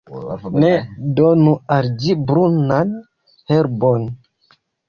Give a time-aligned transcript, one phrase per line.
[0.63, 0.71] Ne
[1.19, 2.97] donu al ĝi brunan
[3.55, 4.09] herbon.